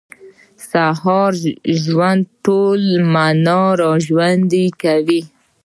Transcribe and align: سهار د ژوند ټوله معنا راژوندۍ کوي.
سهار 0.69 1.31
د 1.43 1.45
ژوند 1.83 2.21
ټوله 2.43 2.95
معنا 3.13 3.61
راژوندۍ 3.81 4.67
کوي. 4.81 5.21